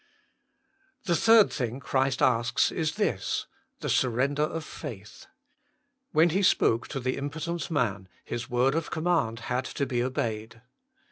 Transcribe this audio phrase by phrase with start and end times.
[1.03, 3.45] The third thing Christ asks is this,
[3.81, 5.27] the surrender of faith.
[6.11, 10.63] When He spoke to the impotent man His word of command had to be obeyed.